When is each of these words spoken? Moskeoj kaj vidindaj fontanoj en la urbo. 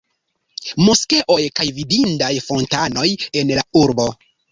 Moskeoj 0.85 1.37
kaj 1.59 1.67
vidindaj 1.79 2.31
fontanoj 2.47 3.05
en 3.43 3.53
la 3.61 3.67
urbo. 3.83 4.09